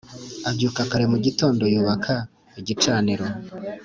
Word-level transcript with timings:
Abyuka 0.49 0.81
kare 0.89 1.05
mu 1.11 1.17
gitondo 1.25 1.63
yubaka 1.73 2.13
igicaniro 2.59 3.25